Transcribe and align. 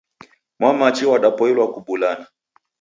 Mwamachi 0.59 1.05
wadapoilwa 1.05 1.67
kubulana. 1.73 2.25